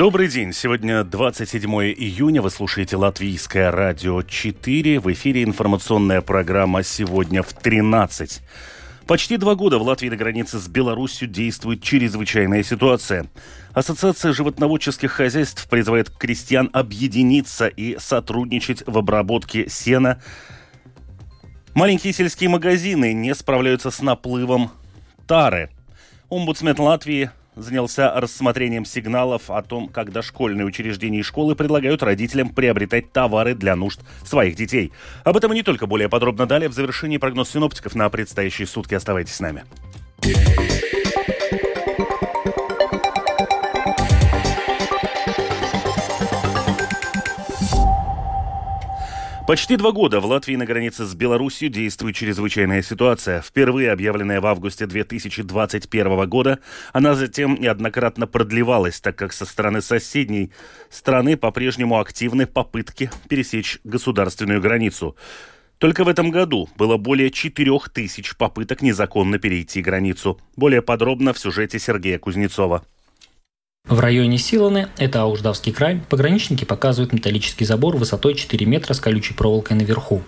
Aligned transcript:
Добрый 0.00 0.28
день. 0.28 0.54
Сегодня 0.54 1.04
27 1.04 1.70
июня. 1.92 2.40
Вы 2.40 2.48
слушаете 2.48 2.96
Латвийское 2.96 3.70
радио 3.70 4.22
4. 4.22 4.98
В 4.98 5.12
эфире 5.12 5.42
информационная 5.44 6.22
программа 6.22 6.82
«Сегодня 6.82 7.42
в 7.42 7.52
13». 7.52 8.40
Почти 9.06 9.36
два 9.36 9.56
года 9.56 9.78
в 9.78 9.82
Латвии 9.82 10.08
на 10.08 10.16
границе 10.16 10.58
с 10.58 10.68
Беларусью 10.68 11.28
действует 11.28 11.82
чрезвычайная 11.82 12.62
ситуация. 12.62 13.26
Ассоциация 13.74 14.32
животноводческих 14.32 15.12
хозяйств 15.12 15.68
призывает 15.68 16.08
крестьян 16.08 16.70
объединиться 16.72 17.66
и 17.66 17.98
сотрудничать 17.98 18.82
в 18.86 18.96
обработке 18.96 19.68
сена. 19.68 20.22
Маленькие 21.74 22.14
сельские 22.14 22.48
магазины 22.48 23.12
не 23.12 23.34
справляются 23.34 23.90
с 23.90 24.00
наплывом 24.00 24.70
тары. 25.26 25.68
Омбудсмен 26.30 26.80
Латвии 26.80 27.30
занялся 27.56 28.12
рассмотрением 28.18 28.84
сигналов 28.84 29.50
о 29.50 29.62
том, 29.62 29.88
как 29.88 30.12
дошкольные 30.12 30.66
учреждения 30.66 31.20
и 31.20 31.22
школы 31.22 31.54
предлагают 31.54 32.02
родителям 32.02 32.50
приобретать 32.50 33.12
товары 33.12 33.54
для 33.54 33.76
нужд 33.76 34.00
своих 34.24 34.56
детей. 34.56 34.92
Об 35.24 35.36
этом 35.36 35.52
и 35.52 35.56
не 35.56 35.62
только 35.62 35.86
более 35.86 36.08
подробно 36.08 36.46
далее 36.46 36.68
в 36.68 36.72
завершении 36.72 37.18
прогноз 37.18 37.50
синоптиков 37.50 37.94
на 37.94 38.08
предстоящие 38.08 38.66
сутки. 38.66 38.94
Оставайтесь 38.94 39.34
с 39.34 39.40
нами. 39.40 39.64
Почти 49.50 49.74
два 49.74 49.90
года 49.90 50.20
в 50.20 50.26
Латвии 50.26 50.54
на 50.54 50.64
границе 50.64 51.04
с 51.04 51.12
Беларусью 51.16 51.70
действует 51.70 52.14
чрезвычайная 52.14 52.82
ситуация. 52.82 53.42
Впервые 53.42 53.90
объявленная 53.90 54.40
в 54.40 54.46
августе 54.46 54.86
2021 54.86 56.28
года, 56.28 56.60
она 56.92 57.16
затем 57.16 57.56
неоднократно 57.60 58.28
продлевалась, 58.28 59.00
так 59.00 59.16
как 59.16 59.32
со 59.32 59.44
стороны 59.44 59.82
соседней 59.82 60.52
страны 60.88 61.36
по-прежнему 61.36 61.98
активны 61.98 62.46
попытки 62.46 63.10
пересечь 63.28 63.80
государственную 63.82 64.60
границу. 64.60 65.16
Только 65.78 66.04
в 66.04 66.08
этом 66.08 66.30
году 66.30 66.68
было 66.76 66.96
более 66.96 67.32
4 67.32 67.72
тысяч 67.92 68.36
попыток 68.36 68.82
незаконно 68.82 69.40
перейти 69.40 69.82
границу. 69.82 70.40
Более 70.54 70.80
подробно 70.80 71.32
в 71.32 71.40
сюжете 71.40 71.80
Сергея 71.80 72.20
Кузнецова. 72.20 72.84
В 73.90 73.98
районе 73.98 74.38
Силаны, 74.38 74.88
это 74.98 75.22
Ауждавский 75.22 75.72
край, 75.72 76.00
пограничники 76.08 76.64
показывают 76.64 77.12
металлический 77.12 77.64
забор 77.64 77.96
высотой 77.96 78.34
4 78.34 78.64
метра 78.64 78.94
с 78.94 79.00
колючей 79.00 79.34
проволокой 79.34 79.76
наверху. 79.76 80.22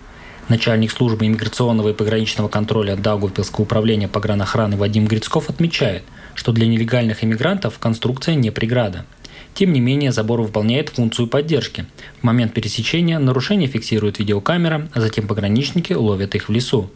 Начальник 0.49 0.91
службы 0.91 1.25
иммиграционного 1.25 1.89
и 1.89 1.93
пограничного 1.93 2.49
контроля 2.49 2.97
Даугавпилского 2.97 3.63
управления 3.63 4.09
погранохраны 4.09 4.75
Вадим 4.75 5.07
Грицков 5.07 5.49
отмечает, 5.49 6.03
что 6.35 6.51
для 6.51 6.67
нелегальных 6.67 7.23
иммигрантов 7.23 7.79
конструкция 7.79 8.35
не 8.35 8.51
преграда– 8.51 9.05
тем 9.53 9.71
не 9.71 9.79
менее, 9.79 10.11
забор 10.11 10.41
выполняет 10.41 10.89
функцию 10.89 11.27
поддержки. 11.27 11.85
В 12.21 12.23
момент 12.23 12.53
пересечения 12.53 13.19
нарушение 13.19 13.67
фиксирует 13.67 14.19
видеокамера, 14.19 14.89
а 14.93 15.01
затем 15.01 15.27
пограничники 15.27 15.93
ловят 15.93 16.35
их 16.35 16.49
в 16.49 16.51
лесу. 16.51 16.89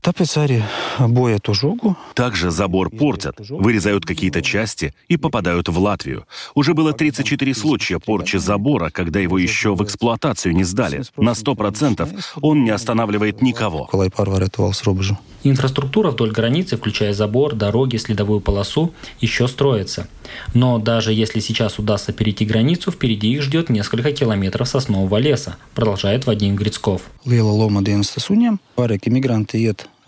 Также 2.16 2.52
забор 2.52 2.90
портят, 2.90 3.36
вырезают 3.50 4.06
какие-то 4.06 4.42
части 4.42 4.94
и 5.08 5.18
попадают 5.18 5.70
в 5.70 5.78
Латвию. 5.78 6.26
Уже 6.56 6.74
было 6.74 6.94
34 6.94 7.54
случая 7.54 8.00
порчи 8.00 8.38
забора, 8.38 8.90
когда 8.90 9.20
его 9.20 9.38
еще 9.38 9.76
в 9.76 9.84
эксплуатацию 9.84 10.56
не 10.56 10.64
сдали. 10.64 11.04
На 11.18 11.32
100% 11.32 12.10
он 12.42 12.64
не 12.64 12.72
останавливает 12.72 13.42
никого. 13.42 13.88
Инфраструктура 15.44 16.12
вдоль 16.12 16.32
границы, 16.32 16.78
включая 16.78 17.14
забор, 17.14 17.54
дороги, 17.54 17.98
следовую 17.98 18.42
полосу, 18.42 18.94
еще 19.22 19.48
строится. 19.48 20.08
Но 20.54 20.78
даже 20.80 21.14
если 21.14 21.40
сейчас 21.40 21.80
удастся 21.80 22.12
перейти 22.12 22.46
границу, 22.48 22.92
впереди 22.92 23.32
их 23.34 23.42
ждет 23.42 23.70
несколько 23.70 24.12
километров 24.12 24.68
соснового 24.68 25.18
леса, 25.18 25.58
продолжает 25.76 26.26
Вадим 26.26 26.56
Грицков. 26.56 27.02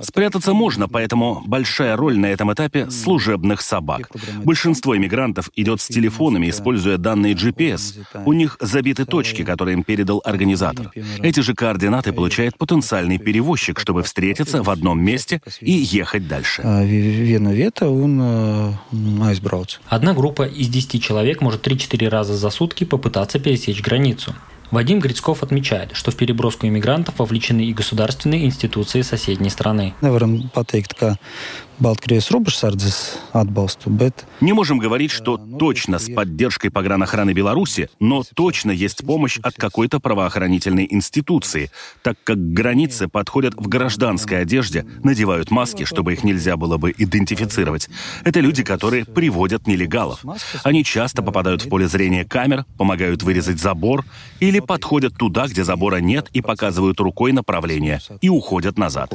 Спрятаться 0.02 0.54
можно, 0.54 0.88
поэтому 0.88 1.44
большая 1.46 1.96
роль 1.96 2.18
на 2.18 2.28
этом 2.28 2.54
этапе 2.54 2.90
служебных 2.90 3.62
собак. 3.62 4.10
Большинство 4.44 4.96
иммигрантов 4.96 5.50
идет 5.56 5.82
с 5.82 5.88
телефонами, 5.88 6.50
используя 6.50 6.98
данные 6.98 7.34
GPS. 7.34 8.00
У 8.26 8.34
них 8.34 8.58
забиты 8.62 9.06
точки, 9.06 9.44
которые 9.44 9.74
им 9.74 9.84
передал 9.84 10.22
организатор. 10.24 10.92
Эти 11.22 11.42
же 11.42 11.54
координаты 11.54 12.14
получает 12.14 12.58
потенциальный 12.58 13.18
перевозчик, 13.18 13.80
чтобы 13.80 14.04
встретиться 14.04 14.64
в 14.64 14.70
одном 14.70 15.02
месте 15.02 15.42
и 15.60 15.72
ехать 15.72 16.28
дальше. 16.28 16.62
А, 16.64 16.84
Одна 19.88 20.14
группа 20.14 20.44
из 20.44 20.70
10 20.70 21.04
человек 21.04 21.42
может 21.42 21.68
3-4 21.68 22.08
раза 22.10 22.36
за 22.36 22.50
сутки 22.50 22.84
попытаться 22.84 23.40
пересечь 23.40 23.82
границу. 23.82 24.34
Вадим 24.72 25.00
Грицков 25.00 25.42
отмечает, 25.42 25.96
что 25.96 26.12
в 26.12 26.16
переброску 26.16 26.68
иммигрантов 26.68 27.20
вовлечены 27.20 27.66
и 27.66 27.74
государственные 27.74 28.46
институции 28.46 29.02
соседней 29.02 29.50
страны. 29.50 29.96
Не 34.42 34.52
можем 34.52 34.80
говорить, 34.80 35.12
что 35.12 35.38
точно 35.38 35.98
с 35.98 36.12
поддержкой 36.12 36.70
погранохраны 36.70 37.32
Беларуси, 37.32 37.90
но 38.02 38.24
точно 38.36 38.72
есть 38.72 39.06
помощь 39.06 39.40
от 39.42 39.56
какой-то 39.56 40.02
правоохранительной 40.02 40.88
институции, 40.90 41.72
так 42.04 42.18
как 42.26 42.38
к 42.38 42.54
границе 42.54 43.08
подходят 43.08 43.54
в 43.56 43.68
гражданской 43.70 44.42
одежде, 44.42 44.86
надевают 45.04 45.52
маски, 45.52 45.86
чтобы 45.86 46.14
их 46.14 46.26
нельзя 46.26 46.58
было 46.58 46.78
бы 46.78 46.94
идентифицировать. 46.98 47.90
Это 48.26 48.42
люди, 48.42 48.64
которые 48.64 49.06
приводят 49.06 49.66
нелегалов. 49.66 50.26
Они 50.64 50.84
часто 50.84 51.24
попадают 51.24 51.64
в 51.64 51.70
поле 51.70 51.88
зрения 51.88 52.26
камер, 52.26 52.66
помогают 52.78 53.24
вырезать 53.24 53.60
забор 53.60 54.04
или 54.42 54.60
подходят 54.60 55.16
туда, 55.16 55.48
где 55.48 55.64
забора 55.64 55.98
нет, 55.98 56.28
и 56.34 56.42
показывают 56.42 57.00
рукой 57.00 57.32
направление, 57.32 58.02
и 58.20 58.28
уходят 58.28 58.78
назад. 58.78 59.14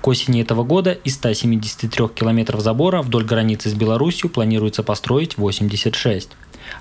К 0.00 0.08
осени 0.08 0.35
течение 0.36 0.42
этого 0.44 0.64
года 0.64 0.92
из 0.92 1.14
173 1.14 2.08
километров 2.08 2.60
забора 2.60 3.02
вдоль 3.02 3.24
границы 3.24 3.70
с 3.70 3.74
Беларусью 3.74 4.28
планируется 4.30 4.82
построить 4.82 5.38
86. 5.38 6.28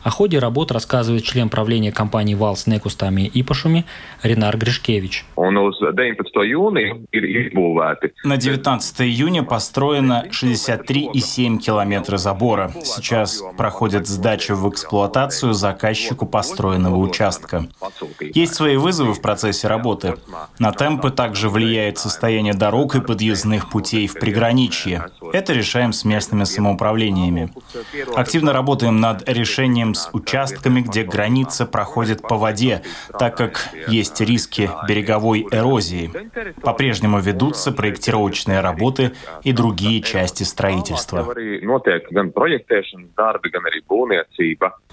О 0.03 0.09
ходе 0.09 0.39
работ 0.39 0.71
рассказывает 0.71 1.23
член 1.23 1.49
правления 1.49 1.91
компании 1.91 2.35
«Валс 2.35 2.67
Некустами 2.67 3.23
и 3.23 3.41
Ипашуми» 3.41 3.85
Ренар 4.23 4.57
Гришкевич. 4.57 5.25
На 8.23 8.37
19 8.37 9.01
июня 9.01 9.43
построено 9.43 10.25
63,7 10.29 11.57
километра 11.59 12.17
забора. 12.17 12.71
Сейчас 12.83 13.43
проходит 13.57 14.07
сдача 14.07 14.55
в 14.55 14.69
эксплуатацию 14.69 15.53
заказчику 15.53 16.25
построенного 16.25 16.97
участка. 16.97 17.67
Есть 18.19 18.55
свои 18.55 18.77
вызовы 18.77 19.13
в 19.13 19.21
процессе 19.21 19.67
работы. 19.67 20.15
На 20.59 20.71
темпы 20.71 21.11
также 21.11 21.49
влияет 21.49 21.97
состояние 21.97 22.53
дорог 22.53 22.95
и 22.95 23.01
подъездных 23.01 23.69
путей 23.69 24.07
в 24.07 24.13
приграничье. 24.13 25.05
Это 25.33 25.53
решаем 25.53 25.93
с 25.93 26.05
местными 26.05 26.43
самоуправлениями. 26.43 27.53
Активно 28.15 28.53
работаем 28.53 28.99
над 28.99 29.27
решением 29.29 29.74
с 29.83 30.09
участками, 30.13 30.81
где 30.81 31.03
граница 31.03 31.65
проходит 31.65 32.21
по 32.21 32.37
воде, 32.37 32.81
так 33.19 33.35
как 33.37 33.69
есть 33.87 34.21
риски 34.21 34.69
береговой 34.87 35.47
эрозии. 35.51 36.11
По-прежнему 36.61 37.19
ведутся 37.19 37.71
проектировочные 37.71 38.61
работы 38.61 39.11
и 39.43 39.51
другие 39.51 40.01
части 40.01 40.43
строительства. 40.43 41.33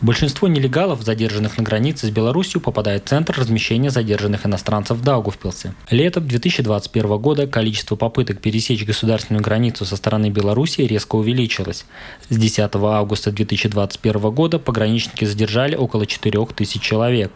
Большинство 0.01 0.49
нелегалов, 0.49 1.03
задержанных 1.03 1.59
на 1.59 1.65
границе 1.65 2.07
с 2.07 2.11
Беларусью, 2.11 2.61
попадает 2.61 3.05
в 3.05 3.09
центр 3.09 3.35
размещения 3.39 3.91
задержанных 3.91 4.47
иностранцев 4.47 4.99
в 4.99 5.05
Даугавпилсе. 5.05 5.75
Летом 5.91 6.27
2021 6.27 7.19
года 7.19 7.47
количество 7.47 7.97
попыток 7.97 8.41
пересечь 8.41 8.85
государственную 8.85 9.43
границу 9.43 9.85
со 9.85 9.97
стороны 9.97 10.31
Беларуси 10.31 10.81
резко 10.81 11.17
увеличилось. 11.17 11.85
С 12.29 12.37
10 12.37 12.71
августа 12.75 13.31
2021 13.31 14.21
года 14.31 14.59
пограничники 14.73 15.27
задержали 15.27 15.77
около 15.77 16.07
4 16.07 16.47
тысяч 16.57 16.81
человек. 16.81 17.31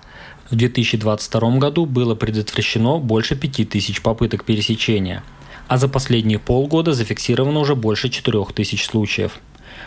В 0.50 0.56
2022 0.56 1.58
году 1.58 1.84
было 1.84 2.14
предотвращено 2.14 2.96
больше 2.98 3.36
5 3.36 3.68
тысяч 3.68 4.00
попыток 4.00 4.44
пересечения. 4.44 5.22
А 5.68 5.76
за 5.76 5.88
последние 5.88 6.38
полгода 6.38 6.94
зафиксировано 6.94 7.60
уже 7.60 7.74
больше 7.74 8.08
4 8.08 8.46
тысяч 8.54 8.86
случаев. 8.86 9.32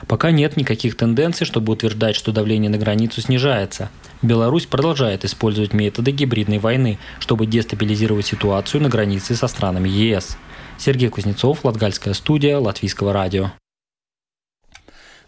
Пока 0.07 0.29
нет 0.29 0.57
никаких 0.57 0.95
тенденций, 0.95 1.47
чтобы 1.47 1.73
утверждать, 1.73 2.15
что 2.15 2.31
давление 2.31 2.69
на 2.69 2.77
границу 2.77 3.19
снижается. 3.19 3.89
Беларусь 4.21 4.67
продолжает 4.67 5.25
использовать 5.25 5.73
методы 5.73 6.11
гибридной 6.11 6.59
войны, 6.59 6.99
чтобы 7.19 7.47
дестабилизировать 7.47 8.27
ситуацию 8.27 8.83
на 8.83 8.89
границе 8.89 9.35
со 9.35 9.47
странами 9.47 9.89
ЕС. 9.89 10.37
Сергей 10.77 11.09
Кузнецов, 11.09 11.65
Латгальская 11.65 12.13
студия, 12.13 12.59
Латвийского 12.59 13.11
радио. 13.11 13.53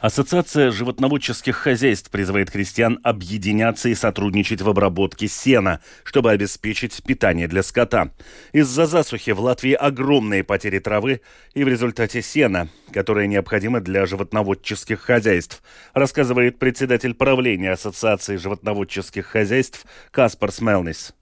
Ассоциация 0.01 0.71
животноводческих 0.71 1.55
хозяйств 1.55 2.09
призывает 2.09 2.49
крестьян 2.49 2.99
объединяться 3.03 3.87
и 3.87 3.93
сотрудничать 3.93 4.63
в 4.63 4.67
обработке 4.67 5.27
сена, 5.27 5.79
чтобы 6.03 6.31
обеспечить 6.31 7.03
питание 7.03 7.47
для 7.47 7.61
скота. 7.61 8.09
Из-за 8.51 8.87
засухи 8.87 9.29
в 9.29 9.39
Латвии 9.39 9.73
огромные 9.73 10.43
потери 10.43 10.79
травы 10.79 11.21
и 11.53 11.63
в 11.63 11.67
результате 11.67 12.23
сена, 12.23 12.67
которое 12.91 13.27
необходимо 13.27 13.79
для 13.79 14.07
животноводческих 14.07 14.99
хозяйств, 14.99 15.61
рассказывает 15.93 16.57
председатель 16.57 17.13
правления 17.13 17.71
Ассоциации 17.71 18.37
животноводческих 18.37 19.27
хозяйств 19.27 19.85
Каспар 20.09 20.51
Смелнис. 20.51 21.13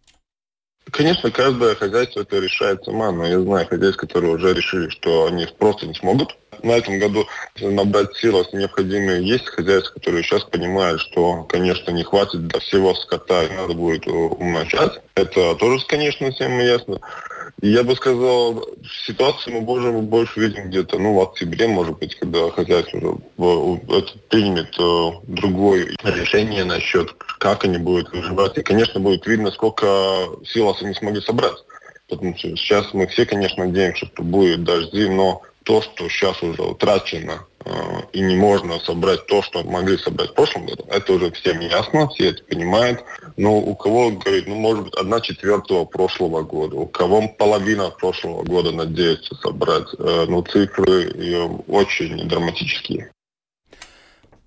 Конечно, 0.92 1.30
каждое 1.32 1.76
хозяйство 1.76 2.22
это 2.22 2.40
решает 2.40 2.84
сама, 2.84 3.12
но 3.12 3.26
я 3.26 3.40
знаю 3.40 3.68
хозяйств, 3.68 4.00
которые 4.00 4.34
уже 4.34 4.54
решили, 4.54 4.90
что 4.90 5.28
они 5.28 5.48
просто 5.58 5.86
не 5.86 5.94
смогут 5.94 6.36
на 6.64 6.72
этом 6.74 7.00
году 7.00 7.28
набрать 7.62 8.16
силы 8.18 8.46
необходимые. 8.54 9.26
Есть 9.26 9.48
хозяйства, 9.48 9.94
которые 9.94 10.24
сейчас 10.24 10.44
понимают, 10.44 11.02
что, 11.02 11.44
конечно, 11.44 11.92
не 11.92 12.04
хватит 12.04 12.48
для 12.48 12.60
всего 12.60 12.94
скота, 12.96 13.44
и 13.44 13.54
надо 13.54 13.74
будет 13.74 14.08
умножать. 14.08 15.00
Это 15.16 15.56
тоже, 15.56 15.86
конечно, 15.88 16.32
всем 16.32 16.60
ясно. 16.60 17.00
Я 17.62 17.84
бы 17.84 17.96
сказал, 17.96 18.66
ситуацию 19.06 19.56
мы 19.56 19.62
можем 19.62 20.06
больше 20.06 20.40
видим 20.40 20.70
где-то, 20.70 20.98
ну, 20.98 21.16
в 21.16 21.22
октябре, 21.22 21.68
может 21.68 21.98
быть, 21.98 22.16
когда 22.16 22.50
хозяйство 22.52 23.20
уже 23.38 24.06
примет 24.30 24.80
э, 24.80 25.12
другое 25.28 25.88
решение 26.04 26.64
насчет, 26.64 27.12
как 27.40 27.66
они 27.66 27.78
будут 27.78 28.12
выживать. 28.14 28.58
И, 28.58 28.64
конечно, 28.64 29.02
будет 29.02 29.26
видно, 29.28 29.52
сколько 29.52 29.86
сил 30.46 30.74
они 30.82 30.94
смогли 30.94 31.22
собрать. 31.22 31.58
Потому 32.08 32.38
что 32.38 32.56
сейчас 32.56 32.94
мы 32.94 33.08
все, 33.08 33.26
конечно, 33.26 33.66
надеемся, 33.66 34.06
что 34.06 34.24
будет 34.24 34.64
дожди, 34.64 35.10
но 35.10 35.42
то, 35.64 35.82
что 35.82 36.08
сейчас 36.08 36.42
уже 36.42 36.62
утрачено, 36.62 37.46
и 38.14 38.22
не 38.22 38.36
можно 38.36 38.80
собрать 38.80 39.26
то, 39.28 39.42
что 39.42 39.64
могли 39.64 39.98
собрать 39.98 40.32
в 40.32 40.34
прошлом 40.34 40.66
году, 40.66 40.86
это 40.90 41.14
уже 41.14 41.32
всем 41.32 41.60
ясно, 41.60 42.08
все 42.10 42.30
это 42.30 42.44
понимают. 42.44 43.04
Но 43.38 43.58
у 43.58 43.76
кого, 43.76 44.12
говорит, 44.12 44.48
ну, 44.48 44.56
может 44.56 44.86
быть, 44.86 44.94
одна 44.96 45.22
четвертого 45.22 45.86
прошлого 45.86 46.42
года, 46.44 46.76
у 46.78 46.86
кого 46.86 47.28
половина 47.28 47.90
прошлого 47.90 48.44
года 48.44 48.72
надеется 48.72 49.36
собрать. 49.36 49.88
Э, 49.98 50.26
ну, 50.28 50.42
цифры 50.42 51.12
очень 51.68 52.28
драматические. 52.28 53.12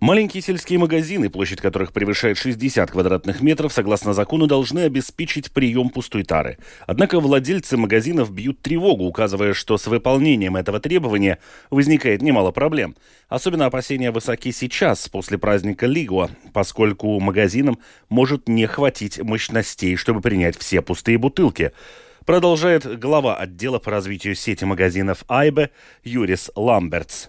Маленькие 0.02 0.42
сельские 0.42 0.80
магазины, 0.80 1.30
площадь 1.30 1.60
которых 1.60 1.92
превышает 1.92 2.36
60 2.36 2.90
квадратных 2.90 3.40
метров, 3.40 3.72
согласно 3.72 4.12
закону, 4.14 4.48
должны 4.48 4.80
обеспечить 4.80 5.52
прием 5.52 5.90
пустой 5.90 6.24
тары. 6.24 6.58
Однако 6.88 7.20
владельцы 7.20 7.76
магазинов 7.76 8.32
бьют 8.32 8.60
тревогу, 8.60 9.04
указывая, 9.04 9.54
что 9.54 9.78
с 9.78 9.86
выполнением 9.86 10.56
этого 10.56 10.80
требования 10.80 11.38
возникает 11.70 12.20
немало 12.20 12.50
проблем. 12.50 12.96
Особенно 13.28 13.66
опасения 13.66 14.10
высоки 14.10 14.50
сейчас, 14.50 15.08
после 15.08 15.38
праздника 15.38 15.86
Лигуа, 15.86 16.30
поскольку 16.52 17.20
магазинам 17.20 17.78
может 18.08 18.48
не 18.48 18.66
хватить 18.66 19.20
мощностей, 19.20 19.94
чтобы 19.94 20.20
принять 20.20 20.58
все 20.58 20.82
пустые 20.82 21.16
бутылки. 21.16 21.70
Продолжает 22.26 22.98
глава 22.98 23.36
отдела 23.36 23.78
по 23.78 23.92
развитию 23.92 24.34
сети 24.34 24.64
магазинов 24.64 25.22
Айбе 25.28 25.70
Юрис 26.02 26.50
Ламбертс. 26.56 27.28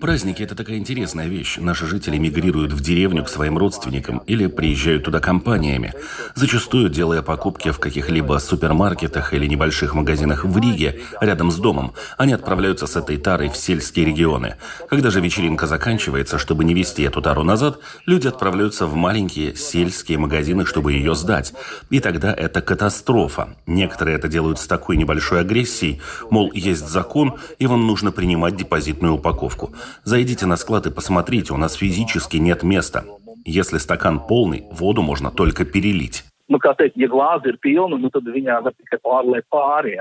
Праздники– 0.00 0.42
это 0.44 0.56
такая 0.56 0.78
интересная 0.78 1.26
вещь. 1.26 1.58
Наши 1.58 1.86
жители 1.86 2.16
мигрируют 2.16 2.72
в 2.72 2.80
деревню 2.80 3.22
к 3.22 3.28
своим 3.28 3.58
родственникам 3.58 4.22
или 4.26 4.46
приезжают 4.46 5.04
туда 5.04 5.20
компаниями, 5.20 5.92
зачастую 6.34 6.88
делая 6.88 7.20
покупки 7.20 7.70
в 7.70 7.78
каких-либо 7.78 8.38
супермаркетах 8.38 9.34
или 9.34 9.46
небольших 9.46 9.94
магазинах 9.94 10.46
в 10.46 10.58
Риге, 10.58 11.00
рядом 11.20 11.50
с 11.50 11.58
домом. 11.58 11.92
Они 12.16 12.32
отправляются 12.32 12.86
с 12.86 12.96
этой 12.96 13.18
тарой 13.18 13.50
в 13.50 13.56
сельские 13.56 14.06
регионы. 14.06 14.56
Когда 14.88 15.10
же 15.10 15.20
вечеринка 15.20 15.66
заканчивается, 15.66 16.38
чтобы 16.38 16.64
не 16.64 16.72
вести 16.72 17.02
эту 17.02 17.20
тару 17.20 17.42
назад, 17.42 17.78
люди 18.06 18.26
отправляются 18.26 18.86
в 18.86 18.94
маленькие 18.94 19.54
сельские 19.54 20.16
магазины, 20.16 20.64
чтобы 20.64 20.94
ее 20.94 21.14
сдать. 21.14 21.52
И 21.90 22.00
тогда 22.00 22.32
это 22.32 22.62
катастрофа. 22.62 23.56
Некоторые 23.66 24.16
это 24.16 24.28
делают 24.28 24.58
с 24.58 24.66
такой 24.66 24.96
небольшой 24.96 25.40
агрессией, 25.40 26.00
мол, 26.30 26.50
есть 26.54 26.85
есть 26.86 26.92
закон, 26.92 27.34
и 27.58 27.66
вам 27.66 27.86
нужно 27.86 28.12
принимать 28.12 28.56
депозитную 28.56 29.14
упаковку. 29.14 29.72
Зайдите 30.04 30.46
на 30.46 30.56
склад 30.56 30.86
и 30.86 30.90
посмотрите, 30.90 31.52
у 31.52 31.56
нас 31.56 31.74
физически 31.74 32.38
нет 32.38 32.62
места. 32.62 33.04
Если 33.44 33.78
стакан 33.78 34.20
полный, 34.20 34.64
воду 34.70 35.02
можно 35.02 35.30
только 35.30 35.64
перелить. 35.64 36.24
Nu, 36.48 36.58
teikt, 36.62 36.94
ja 36.94 37.08
glāze 37.10 37.50
ir 37.50 37.56
pilna, 37.58 37.98
nu 37.98 38.06
tad 38.06 38.22
viņā 38.22 38.60
var 38.62 38.70
tikai 38.78 39.00
pārliet 39.02 39.48
pāri. 39.50 39.98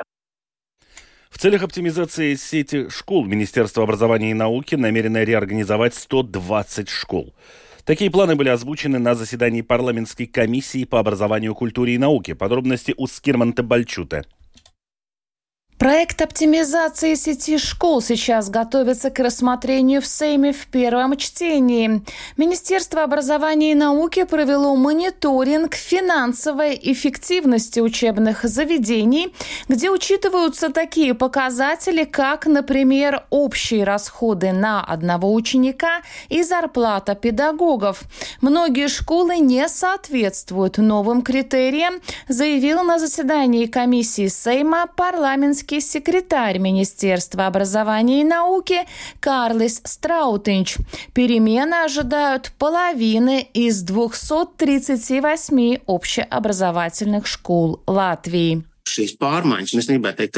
В 1.32 1.40
целях 1.40 1.64
оптимизации 1.64 2.36
сети 2.36 2.88
школ 2.90 3.26
Министерство 3.26 3.82
образования 3.82 4.30
и 4.30 4.36
науки 4.36 4.76
намерено 4.76 5.24
реорганизовать 5.24 5.96
120 5.96 6.88
школ. 6.88 7.34
Такие 7.84 8.12
планы 8.12 8.36
были 8.36 8.50
озвучены 8.50 9.00
на 9.00 9.16
заседании 9.16 9.62
парламентской 9.62 10.28
комиссии 10.28 10.86
по 10.86 11.00
образованию, 11.00 11.56
культуре 11.56 11.96
и 11.96 11.98
науке. 11.98 12.36
Подробности 12.36 12.94
у 12.96 13.08
Скирманта 13.08 13.64
Бальчута. 13.64 14.24
Проект 15.78 16.22
оптимизации 16.22 17.16
сети 17.16 17.58
школ 17.58 18.02
сейчас 18.02 18.50
готовится 18.50 19.10
к 19.10 19.20
рассмотрению 19.20 20.02
в 20.02 20.08
Сейме 20.08 20.54
в 20.54 20.68
первом 20.68 21.18
чтении. 21.18 22.02
Министерство 22.38 23.04
образования 23.04 23.74
и 23.74 23.76
науки 23.76 24.24
провело 24.24 24.78
мониторинг 24.78 25.76
финансовой 25.76 26.80
эффективности 26.82 27.82
учебных 27.82 28.44
заведений, 28.44 29.34
где 29.68 29.90
учитываются 29.90 30.70
такие 30.70 31.14
показатели, 31.14 32.06
как, 32.06 32.46
например, 32.46 33.26
общие 33.30 33.84
расходы 33.84 34.54
на 34.54 34.82
одного 34.82 35.34
ученика 35.34 36.00
и 36.30 36.42
зарплата 36.44 37.16
педагогов. 37.16 38.04
Многие 38.40 38.88
школы 38.88 39.40
не 39.40 39.68
соответствуют 39.68 40.78
новым 40.78 41.22
критериям, 41.22 41.96
заявил 42.30 42.82
на 42.84 42.98
заседании 42.98 43.66
комиссии 43.66 44.28
Сейма 44.28 44.88
парламентский 44.96 45.65
генеральский 45.66 45.82
секретарь 45.82 46.60
Министерства 46.60 47.48
образования 47.48 48.22
и 48.22 48.24
науки 48.24 48.86
Карлис 49.20 49.82
Страутинч. 49.84 50.78
Перемены 51.14 51.84
ожидают 51.84 52.52
половины 52.58 53.48
из 53.54 53.82
238 53.82 55.80
общеобразовательных 55.86 57.28
школ 57.28 57.82
Латвии 57.88 58.64
šīs 58.90 59.16
pārmaiņas, 59.20 59.74
un 59.74 59.82
es 59.82 59.88
negribētu 59.90 60.18
teikt 60.24 60.38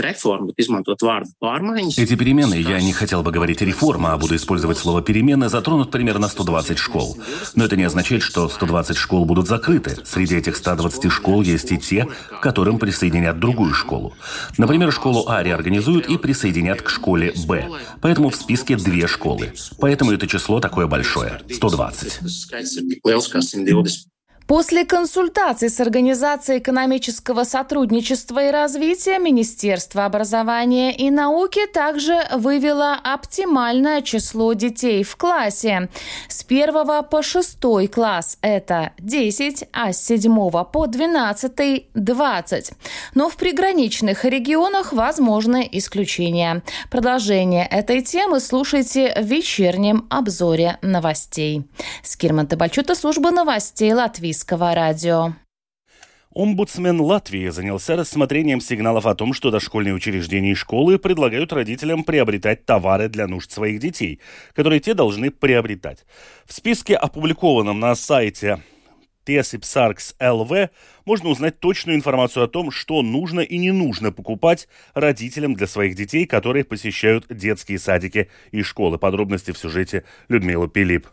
pārmaiņas. 1.40 1.98
Эти 1.98 2.16
перемены, 2.16 2.56
я 2.56 2.80
не 2.82 2.94
хотел 2.94 3.24
бы 3.24 3.32
говорить 3.32 3.62
реформа, 3.62 4.14
а 4.14 4.18
буду 4.18 4.36
использовать 4.36 4.78
слово 4.78 5.02
перемены, 5.02 5.50
затронут 5.50 5.92
примерно 5.92 6.28
120 6.28 6.78
школ. 6.78 7.18
Но 7.56 7.66
это 7.66 7.76
не 7.76 7.84
означает, 7.84 8.24
что 8.24 8.50
120 8.50 8.98
школ 8.98 9.26
будут 9.26 9.48
закрыты. 9.48 9.98
Среди 10.06 10.36
этих 10.36 10.56
120 10.56 11.12
школ 11.12 11.42
есть 11.42 11.72
и 11.72 11.78
те, 11.78 12.06
к 12.06 12.40
которым 12.42 12.80
присоединят 12.80 13.40
другую 13.40 13.74
школу. 13.74 14.14
Например, 14.58 14.92
школу 14.92 15.26
А 15.28 15.44
реорганизуют 15.44 16.08
и 16.08 16.18
присоединят 16.18 16.82
к 16.82 16.90
школе 16.90 17.34
Б. 17.48 17.70
Поэтому 18.02 18.30
в 18.30 18.36
списке 18.36 18.76
две 18.78 19.08
школы. 19.08 19.54
Поэтому 19.80 20.12
это 20.12 20.28
число 20.28 20.60
такое 20.60 20.88
большое– 20.88 21.42
120. 21.50 22.20
После 24.48 24.86
консультаций 24.86 25.70
с 25.70 25.78
Организацией 25.82 26.60
экономического 26.60 27.44
сотрудничества 27.44 28.48
и 28.48 28.50
развития 28.50 29.20
Министерство 29.20 30.06
образования 30.06 30.96
и 30.96 31.10
науки 31.10 31.68
также 31.68 32.18
вывело 32.34 32.94
оптимальное 32.94 34.02
число 34.02 34.54
детей 34.54 35.04
в 35.04 35.18
классе. 35.18 35.90
С 36.30 36.46
1 36.46 37.04
по 37.12 37.22
6 37.22 37.58
класс 37.94 38.38
это 38.42 38.94
10, 39.00 39.66
а 39.74 39.92
с 39.92 40.06
7 40.06 40.64
по 40.64 40.88
12– 40.88 41.88
20. 41.94 42.72
Но 43.16 43.30
в 43.30 43.36
приграничных 43.36 44.24
регионах 44.24 44.94
возможны 44.94 45.68
исключения. 45.74 46.64
Продолжение 46.90 47.66
этой 47.66 48.02
темы 48.02 48.40
слушайте 48.40 49.14
в 49.20 49.26
вечернем 49.26 50.08
обзоре 50.10 50.78
новостей. 50.82 51.68
Скирман 52.02 52.48
Табальчута, 52.48 52.96
служба 52.96 53.32
новостей 53.32 53.92
Латвии 53.92 54.37
Латвийского 54.38 54.76
радио. 54.76 55.34
Омбудсмен 56.32 57.02
Латвии 57.02 57.50
занялся 57.50 57.96
рассмотрением 57.96 58.62
сигналов 58.62 59.08
о 59.08 59.16
том, 59.16 59.34
что 59.34 59.50
дошкольные 59.50 59.96
учреждения 59.96 60.52
и 60.52 60.56
школы 60.56 61.00
предлагают 61.00 61.52
родителям 61.54 62.04
приобретать 62.04 62.64
товары 62.64 63.10
для 63.10 63.28
нужд 63.28 63.52
своих 63.52 63.80
детей, 63.80 64.20
которые 64.54 64.80
те 64.80 64.94
должны 64.94 65.32
приобретать. 65.32 66.06
В 66.46 66.54
списке, 66.54 66.96
опубликованном 66.96 67.80
на 67.80 67.96
сайте 67.96 68.62
Тесипсаркс 69.26 70.14
ЛВ, 70.20 70.70
можно 71.06 71.30
узнать 71.30 71.60
точную 71.60 71.98
информацию 71.98 72.44
о 72.44 72.48
том, 72.48 72.70
что 72.70 73.02
нужно 73.02 73.40
и 73.40 73.58
не 73.58 73.72
нужно 73.72 74.12
покупать 74.12 74.68
родителям 74.94 75.56
для 75.56 75.66
своих 75.66 75.96
детей, 75.96 76.28
которые 76.28 76.64
посещают 76.64 77.26
детские 77.30 77.80
садики 77.80 78.30
и 78.52 78.62
школы. 78.62 79.00
Подробности 79.00 79.50
в 79.50 79.58
сюжете 79.58 80.04
Людмилы 80.30 80.68
Пилип. 80.68 81.08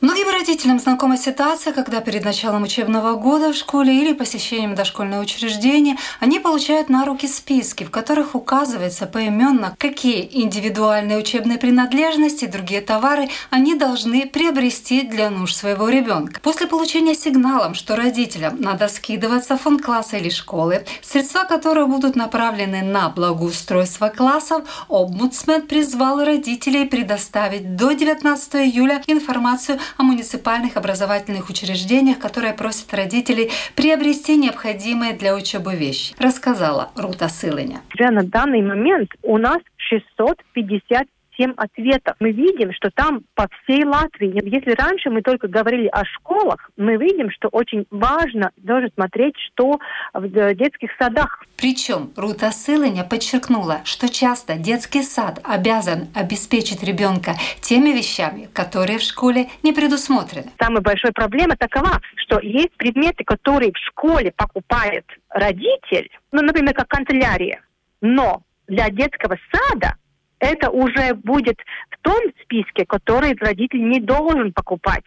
Многим 0.00 0.30
родителям 0.30 0.78
знакома 0.78 1.18
ситуация, 1.18 1.74
когда 1.74 2.00
перед 2.00 2.24
началом 2.24 2.62
учебного 2.62 3.16
года 3.16 3.52
в 3.52 3.54
школе 3.54 4.00
или 4.00 4.14
посещением 4.14 4.74
дошкольного 4.74 5.20
учреждения 5.20 5.98
они 6.20 6.38
получают 6.38 6.88
на 6.88 7.04
руки 7.04 7.28
списки, 7.28 7.84
в 7.84 7.90
которых 7.90 8.34
указывается 8.34 9.04
поименно, 9.04 9.76
какие 9.76 10.26
индивидуальные 10.42 11.18
учебные 11.18 11.58
принадлежности 11.58 12.44
и 12.44 12.48
другие 12.48 12.80
товары 12.80 13.28
они 13.50 13.74
должны 13.74 14.26
приобрести 14.26 15.02
для 15.02 15.28
нужд 15.28 15.54
своего 15.54 15.90
ребенка. 15.90 16.40
После 16.40 16.66
получения 16.66 17.14
сигналом, 17.14 17.74
что 17.74 17.94
родителям 17.94 18.58
надо 18.58 18.88
скидываться 18.88 19.58
в 19.58 19.60
фонд 19.60 19.82
класса 19.82 20.16
или 20.16 20.30
школы, 20.30 20.86
средства 21.02 21.44
которые 21.44 21.86
будут 21.86 22.16
направлены 22.16 22.80
на 22.80 23.10
благоустройство 23.10 24.08
классов, 24.08 24.86
омбудсмен 24.88 25.66
призвал 25.66 26.24
родителей 26.24 26.86
предоставить 26.86 27.76
до 27.76 27.92
19 27.92 28.54
июля 28.54 29.02
информацию 29.06 29.78
о 29.96 30.02
муниципальных 30.02 30.76
образовательных 30.76 31.48
учреждениях, 31.50 32.18
которые 32.18 32.54
просят 32.54 32.92
родителей 32.94 33.50
приобрести 33.74 34.36
необходимые 34.36 35.12
для 35.14 35.34
учебы 35.34 35.74
вещи, 35.74 36.14
рассказала 36.18 36.90
Рута 36.96 37.28
Сылыня. 37.28 37.80
На 37.98 38.22
данный 38.22 38.62
момент 38.62 39.10
у 39.22 39.38
нас 39.38 39.58
650 39.76 41.06
7 41.40 41.54
ответов. 41.56 42.16
Мы 42.20 42.32
видим, 42.32 42.72
что 42.72 42.90
там 42.90 43.22
по 43.34 43.48
всей 43.48 43.84
Латвии, 43.84 44.30
если 44.44 44.72
раньше 44.72 45.08
мы 45.08 45.22
только 45.22 45.48
говорили 45.48 45.86
о 45.86 46.04
школах, 46.04 46.70
мы 46.76 46.96
видим, 46.96 47.30
что 47.30 47.48
очень 47.48 47.86
важно 47.90 48.50
тоже 48.66 48.90
смотреть, 48.94 49.34
что 49.52 49.78
в 50.12 50.24
э, 50.24 50.54
детских 50.54 50.90
садах. 50.98 51.42
Причем 51.56 52.10
Рута 52.16 52.50
Сылыня 52.50 53.04
подчеркнула, 53.04 53.80
что 53.84 54.08
часто 54.08 54.56
детский 54.56 55.02
сад 55.02 55.40
обязан 55.42 56.08
обеспечить 56.14 56.82
ребенка 56.82 57.32
теми 57.62 57.90
вещами, 57.90 58.48
которые 58.52 58.98
в 58.98 59.02
школе 59.02 59.48
не 59.62 59.72
предусмотрены. 59.72 60.50
Самая 60.60 60.82
большая 60.82 61.12
проблема 61.12 61.56
такова, 61.56 62.00
что 62.16 62.38
есть 62.40 62.72
предметы, 62.76 63.24
которые 63.24 63.72
в 63.72 63.78
школе 63.78 64.32
покупает 64.36 65.06
родитель, 65.30 66.10
ну, 66.32 66.42
например, 66.42 66.74
как 66.74 66.88
канцелярия, 66.88 67.62
но 68.02 68.42
для 68.66 68.90
детского 68.90 69.36
сада 69.52 69.96
это 70.40 70.70
уже 70.70 71.14
будет 71.14 71.58
в 71.90 72.02
том 72.02 72.18
списке, 72.42 72.84
который 72.86 73.36
родитель 73.38 73.88
не 73.88 74.00
должен 74.00 74.52
покупать. 74.52 75.04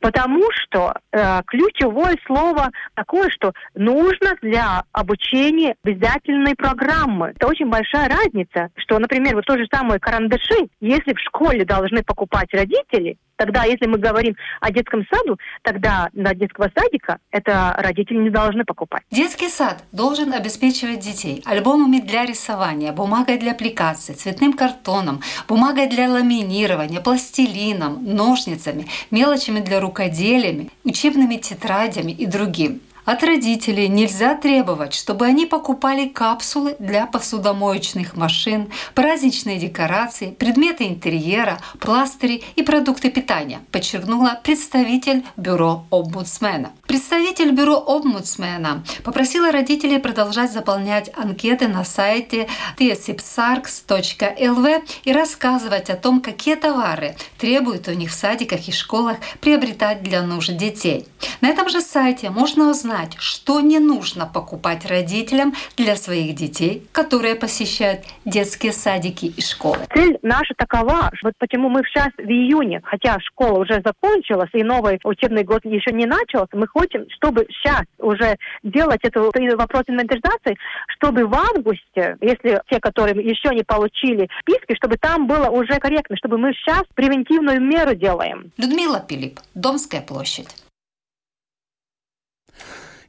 Потому 0.00 0.42
что 0.52 0.94
э, 1.12 1.40
ключевое 1.46 2.16
слово 2.26 2.70
такое, 2.94 3.30
что 3.30 3.52
нужно 3.74 4.36
для 4.42 4.84
обучения 4.92 5.74
обязательной 5.82 6.54
программы. 6.54 7.32
Это 7.36 7.48
очень 7.48 7.68
большая 7.68 8.08
разница, 8.08 8.68
что, 8.76 8.98
например, 8.98 9.34
вот 9.34 9.46
то 9.46 9.56
же 9.56 9.66
самое 9.72 9.98
карандаши, 9.98 10.68
если 10.80 11.14
в 11.14 11.20
школе 11.20 11.64
должны 11.64 12.02
покупать 12.02 12.48
родители, 12.52 13.16
Тогда, 13.42 13.64
если 13.64 13.86
мы 13.86 13.98
говорим 13.98 14.36
о 14.60 14.70
детском 14.70 15.04
саду, 15.12 15.36
тогда 15.62 16.08
на 16.12 16.32
детского 16.32 16.70
садика 16.76 17.18
это 17.32 17.74
родители 17.76 18.18
не 18.18 18.30
должны 18.30 18.64
покупать. 18.64 19.02
Детский 19.10 19.48
сад 19.48 19.82
должен 19.90 20.32
обеспечивать 20.32 21.00
детей 21.00 21.42
альбомами 21.44 21.98
для 21.98 22.24
рисования, 22.24 22.92
бумагой 22.92 23.38
для 23.38 23.50
аппликации, 23.50 24.12
цветным 24.12 24.52
картоном, 24.52 25.22
бумагой 25.48 25.88
для 25.88 26.08
ламинирования, 26.08 27.00
пластилином, 27.00 28.14
ножницами, 28.14 28.86
мелочами 29.10 29.58
для 29.58 29.80
рукоделиями, 29.80 30.70
учебными 30.84 31.34
тетрадями 31.34 32.12
и 32.12 32.26
другим. 32.26 32.80
От 33.04 33.24
родителей 33.24 33.88
нельзя 33.88 34.36
требовать, 34.36 34.94
чтобы 34.94 35.26
они 35.26 35.44
покупали 35.44 36.06
капсулы 36.06 36.76
для 36.78 37.06
посудомоечных 37.06 38.16
машин, 38.16 38.70
праздничные 38.94 39.58
декорации, 39.58 40.30
предметы 40.30 40.86
интерьера, 40.86 41.58
пластыри 41.80 42.44
и 42.54 42.62
продукты 42.62 43.10
питания, 43.10 43.60
подчеркнула 43.72 44.38
представитель 44.44 45.24
бюро 45.36 45.84
омбудсмена. 45.90 46.70
Представитель 46.86 47.50
бюро 47.50 47.82
омбудсмена 47.84 48.84
попросила 49.02 49.50
родителей 49.50 49.98
продолжать 49.98 50.52
заполнять 50.52 51.10
анкеты 51.16 51.66
на 51.66 51.84
сайте 51.84 52.46
tsipsarks.lv 52.78 54.82
и 55.02 55.12
рассказывать 55.12 55.90
о 55.90 55.96
том, 55.96 56.20
какие 56.20 56.54
товары 56.54 57.16
требуют 57.38 57.88
у 57.88 57.94
них 57.94 58.12
в 58.12 58.14
садиках 58.14 58.68
и 58.68 58.72
школах 58.72 59.16
приобретать 59.40 60.04
для 60.04 60.22
нужд 60.22 60.56
детей. 60.56 61.08
На 61.40 61.48
этом 61.48 61.68
же 61.68 61.80
сайте 61.80 62.30
можно 62.30 62.70
узнать, 62.70 62.91
знать, 62.92 63.16
что 63.18 63.60
не 63.60 63.78
нужно 63.78 64.26
покупать 64.26 64.84
родителям 64.86 65.54
для 65.76 65.96
своих 65.96 66.34
детей, 66.34 66.86
которые 66.92 67.34
посещают 67.34 68.00
детские 68.24 68.72
садики 68.72 69.26
и 69.26 69.40
школы. 69.40 69.78
Цель 69.94 70.18
наша 70.22 70.54
такова, 70.56 71.10
вот 71.22 71.32
почему 71.38 71.68
мы 71.70 71.82
сейчас 71.84 72.08
в 72.18 72.28
июне, 72.28 72.80
хотя 72.84 73.18
школа 73.20 73.60
уже 73.60 73.82
закончилась 73.84 74.50
и 74.52 74.62
новый 74.62 75.00
учебный 75.04 75.44
год 75.44 75.64
еще 75.64 75.92
не 75.92 76.06
начался, 76.06 76.48
мы 76.52 76.66
хотим, 76.68 77.06
чтобы 77.16 77.46
сейчас 77.50 77.84
уже 77.98 78.36
делать 78.62 79.00
этот 79.02 79.34
вопрос 79.56 79.84
инвентаризации, 79.86 80.56
чтобы 80.88 81.26
в 81.26 81.34
августе, 81.34 82.16
если 82.20 82.60
те, 82.70 82.78
которые 82.78 83.16
еще 83.24 83.54
не 83.54 83.62
получили 83.62 84.28
списки, 84.40 84.74
чтобы 84.74 84.96
там 84.98 85.26
было 85.26 85.48
уже 85.48 85.78
корректно, 85.78 86.16
чтобы 86.16 86.36
мы 86.36 86.52
сейчас 86.52 86.82
превентивную 86.94 87.60
меру 87.60 87.94
делаем. 87.94 88.52
Людмила 88.58 89.00
Пилип, 89.00 89.40
Домская 89.54 90.02
площадь. 90.02 90.61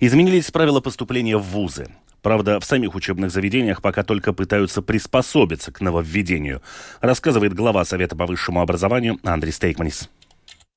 Изменились 0.06 0.52
правила 0.52 0.82
поступления 0.82 1.38
в 1.38 1.44
вузы. 1.44 1.88
Правда, 2.22 2.60
в 2.60 2.66
самих 2.66 2.94
учебных 2.94 3.32
заведениях 3.32 3.82
пока 3.82 4.04
только 4.04 4.34
пытаются 4.34 4.82
приспособиться 4.82 5.72
к 5.72 5.80
нововведению, 5.80 6.62
рассказывает 7.00 7.54
глава 7.54 7.86
Совета 7.86 8.14
по 8.14 8.26
высшему 8.26 8.60
образованию 8.60 9.18
Андрей 9.24 9.54
Стейкманис. 9.54 10.10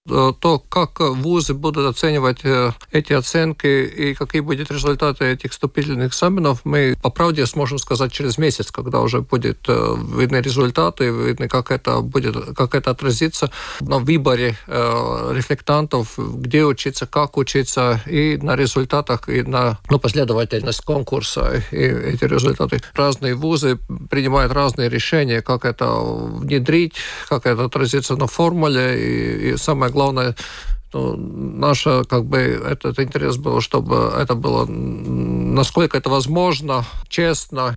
Э, 0.08 0.32
то, 0.38 0.58
как 0.58 1.00
вузы 1.00 1.54
будут 1.54 1.86
оценивать 1.86 2.44
э, 2.44 2.72
эти 2.92 3.12
оценки 3.12 3.66
и 3.66 4.14
какие 4.14 4.40
будут 4.40 4.70
результаты 4.70 5.24
этих 5.24 5.52
вступительных 5.52 6.12
экзаменов, 6.12 6.60
мы 6.64 6.96
по 7.02 7.10
правде 7.10 7.46
сможем 7.46 7.78
сказать 7.78 8.12
через 8.12 8.38
месяц, 8.38 8.70
когда 8.70 9.00
уже 9.00 9.20
будет 9.20 9.58
э, 9.68 9.96
видны 10.16 10.36
результаты, 10.36 11.10
видно, 11.10 11.48
как 11.48 11.70
это 11.70 12.00
будет, 12.00 12.56
как 12.56 12.74
это 12.74 12.90
отразится 12.90 13.50
на 13.80 13.98
выборе 13.98 14.56
рефлектантов, 14.66 16.18
где 16.18 16.64
учиться, 16.64 17.06
как 17.06 17.36
учиться, 17.36 18.00
и 18.06 18.38
на 18.40 18.56
результатах, 18.56 19.28
и 19.28 19.42
на 19.42 19.78
ну, 19.90 19.98
последовательность 19.98 20.82
конкурса, 20.82 21.62
и 21.70 21.76
эти 21.76 22.24
результаты. 22.24 22.80
Разные 22.94 23.34
вузы 23.34 23.78
принимают 24.10 24.52
разные 24.52 24.88
решения, 24.88 25.42
как 25.42 25.64
это 25.64 25.90
внедрить, 25.90 26.94
как 27.28 27.46
это 27.46 27.64
отразится 27.64 28.16
на 28.16 28.26
формуле, 28.26 28.98
и, 28.98 29.50
и 29.50 29.56
самое 29.56 29.92
главное, 29.96 30.36
ну, 30.92 31.16
наша, 31.16 32.04
как 32.04 32.26
бы, 32.26 32.38
этот 32.38 32.98
интерес 33.00 33.38
был, 33.38 33.62
чтобы 33.62 34.12
это 34.14 34.34
было, 34.34 34.66
насколько 34.66 35.96
это 35.96 36.10
возможно, 36.10 36.84
честно 37.08 37.74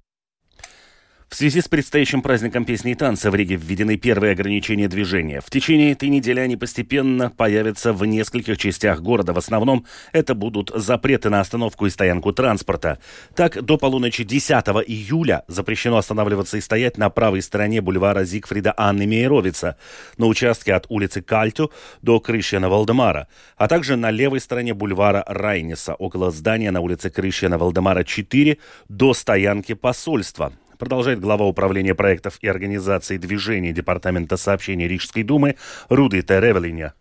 в 1.30 1.36
связи 1.36 1.62
с 1.62 1.68
предстоящим 1.68 2.24
праздником 2.24 2.66
песни 2.66 2.94
и 2.94 2.96
танца 2.96 3.30
в 3.30 3.36
Риге 3.36 3.56
введены 3.56 3.98
первые 3.98 4.34
ограничения 4.34 4.88
движения. 4.88 5.42
В 5.42 5.50
течение 5.52 5.92
этой 5.92 6.10
недели 6.10 6.40
они 6.40 6.58
постепенно 6.58 7.30
появятся 7.30 7.94
в 7.94 8.04
нескольких 8.04 8.58
частях 8.58 9.02
города. 9.02 9.32
В 9.34 9.38
основном 9.38 9.86
это 10.12 10.34
будут 10.34 10.72
запреты 10.74 11.30
на 11.30 11.40
остановку 11.40 11.86
и 11.86 11.92
стоянку 11.92 12.34
транспорта. 12.34 12.98
Так, 13.36 13.62
до 13.62 13.78
полуночи 13.78 14.24
10 14.24 14.52
июля 14.88 15.44
запрещено 15.48 15.98
останавливаться 15.98 16.58
и 16.58 16.62
стоять 16.62 16.98
на 16.98 17.12
правой 17.12 17.44
стороне 17.44 17.82
бульвара 17.82 18.24
Зигфрида 18.24 18.74
Анны 18.76 19.06
Мейеровица, 19.06 19.78
на 20.18 20.26
участке 20.26 20.74
от 20.74 20.88
улицы 20.90 21.22
Кальтю 21.22 21.72
до 22.02 22.20
Крышьяна 22.20 22.70
Валдемара, 22.70 23.28
а 23.56 23.68
также 23.68 23.98
на 23.98 24.10
левой 24.10 24.40
стороне 24.40 24.74
бульвара 24.74 25.24
Райниса, 25.28 25.94
около 25.94 26.32
здания 26.32 26.72
на 26.72 26.82
улице 26.82 27.12
Крышьяна 27.12 27.60
Валдемара 27.60 28.04
4 28.04 28.58
до 28.88 29.14
стоянки 29.14 29.76
посольства 29.76 30.54
продолжает 30.80 31.20
глава 31.20 31.46
управления 31.46 31.94
проектов 31.94 32.40
и 32.42 32.48
организации 32.48 33.18
движения 33.18 33.74
Департамента 33.74 34.38
сообщений 34.38 34.88
Рижской 34.88 35.22
думы 35.22 35.58
Рудита 35.90 36.40
Ревелиня. 36.40 36.94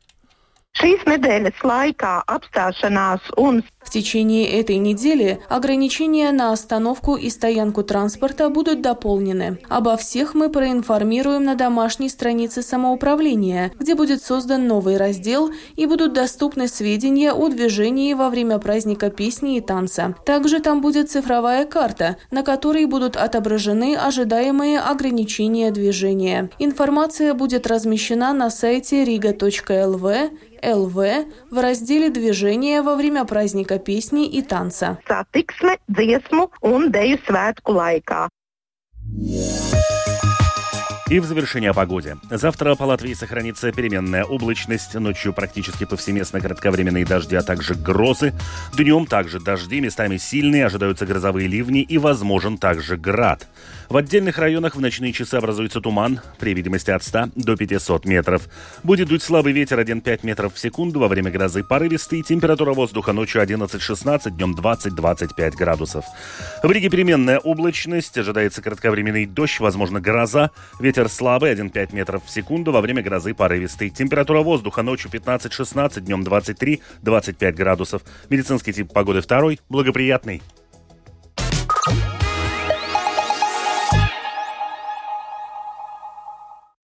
В 3.89 3.91
течение 3.91 4.61
этой 4.61 4.77
недели 4.77 5.41
ограничения 5.49 6.31
на 6.31 6.53
остановку 6.53 7.17
и 7.17 7.31
стоянку 7.31 7.83
транспорта 7.83 8.51
будут 8.51 8.83
дополнены. 8.83 9.59
Обо 9.71 9.97
всех 9.97 10.35
мы 10.35 10.51
проинформируем 10.51 11.45
на 11.45 11.55
домашней 11.55 12.11
странице 12.11 12.63
самоуправления, 12.63 13.73
где 13.79 13.95
будет 13.95 14.23
создан 14.23 14.69
новый 14.69 14.99
раздел 14.99 15.51
и 15.75 15.87
будут 15.87 16.13
доступны 16.13 16.69
сведения 16.69 17.33
о 17.33 17.49
движении 17.49 18.13
во 18.13 18.29
время 18.29 18.59
праздника 18.59 19.09
песни 19.09 19.57
и 19.57 19.63
танца. 19.63 20.15
Также 20.27 20.61
там 20.61 20.83
будет 20.83 21.11
цифровая 21.11 21.65
карта, 21.65 22.19
на 22.31 22.43
которой 22.43 22.85
будут 22.85 23.17
отображены 23.17 23.97
ожидаемые 23.97 24.81
ограничения 24.81 25.71
движения. 25.71 26.51
Информация 26.59 27.33
будет 27.33 27.67
размещена 27.67 28.35
на 28.35 28.51
сайте 28.51 29.03
riga.lv 29.03 30.31
ЛВ 30.63 30.97
в 31.51 31.61
разделе 31.61 32.11
«Движение 32.11 32.83
во 32.83 32.97
время 32.97 33.25
праздника 33.25 33.79
песни 33.79 34.27
и 34.27 34.43
танца». 34.43 34.99
И 41.11 41.21
в 41.21 41.25
завершение 41.25 41.71
о 41.71 41.75
погоде. 41.75 42.19
Завтра 42.31 42.75
по 42.75 42.83
Латвии 42.83 43.15
сохранится 43.15 43.73
переменная 43.73 44.25
облачность. 44.25 44.95
Ночью 44.95 45.33
практически 45.33 45.85
повсеместно 45.87 46.39
кратковременные 46.39 47.07
дожди, 47.07 47.35
а 47.35 47.43
также 47.43 47.75
грозы. 47.75 48.35
Днем 48.77 49.07
также 49.07 49.41
дожди, 49.41 49.81
местами 49.81 50.19
сильные, 50.19 50.67
ожидаются 50.67 51.07
грозовые 51.07 51.49
ливни 51.49 51.81
и 51.81 51.97
возможен 51.97 52.59
также 52.59 52.99
град. 52.99 53.49
В 53.89 53.97
отдельных 53.97 54.37
районах 54.37 54.77
в 54.77 54.81
ночные 54.81 55.15
часы 55.15 55.37
образуется 55.37 55.81
туман 55.81 56.21
при 56.39 56.53
видимости 56.53 56.91
от 56.91 57.03
100 57.03 57.31
до 57.37 57.57
500 57.57 58.05
метров. 58.05 58.47
Будет 58.83 59.09
дуть 59.09 59.23
слабый 59.23 59.55
ветер 59.55 59.81
1,5 59.81 60.21
метров 60.25 60.55
в 60.55 60.59
секунду 60.59 61.01
во 61.01 61.09
время 61.09 61.31
грозы 61.31 61.65
порывистый. 61.65 62.23
Температура 62.23 62.75
воздуха 62.75 63.15
ночью 63.15 63.43
11-16, 63.43 64.31
днем 64.33 64.55
20-25 64.55 65.57
градусов. 65.57 66.05
В 66.63 66.71
Риге 66.71 66.91
переменная 66.91 67.39
облачность, 67.39 68.19
ожидается 68.19 68.61
кратковременный 68.61 69.25
дождь, 69.25 69.59
возможно 69.59 70.03
гроза. 70.03 70.51
Ветер 70.79 71.09
слабый 71.09 71.55
1,5 71.55 71.95
метров 71.95 72.23
в 72.27 72.31
секунду 72.31 72.73
во 72.73 72.83
время 72.83 73.03
грозы 73.03 73.33
порывистый. 73.33 73.89
Температура 73.89 74.41
воздуха 74.41 74.83
ночью 74.83 75.11
15-16, 75.11 76.01
днем 76.01 76.25
23-25 76.25 77.53
градусов. 77.53 78.03
Медицинский 78.29 78.75
тип 78.75 78.93
погоды 78.93 79.23
второй, 79.23 79.61
благоприятный. 79.71 80.43